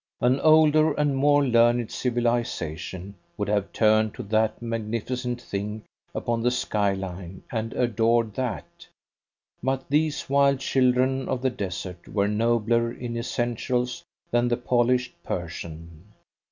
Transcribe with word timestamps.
An 0.19 0.39
older 0.39 0.93
and 0.93 1.15
more 1.15 1.45
learned 1.45 1.91
civilisation 1.91 3.13
would 3.37 3.49
have 3.49 3.71
turned 3.71 4.15
to 4.15 4.23
that 4.23 4.59
magnificent 4.59 5.39
thing 5.39 5.83
upon 6.15 6.41
the 6.41 6.49
skyline 6.49 7.43
and 7.51 7.71
adored 7.73 8.33
that. 8.33 8.87
But 9.61 9.87
these 9.89 10.27
wild 10.27 10.59
children 10.59 11.29
of 11.29 11.43
the 11.43 11.51
desert 11.51 12.07
were 12.07 12.27
nobler 12.27 12.91
in 12.91 13.15
essentials 13.15 14.01
than 14.31 14.47
the 14.47 14.57
polished 14.57 15.13
Persian. 15.21 16.05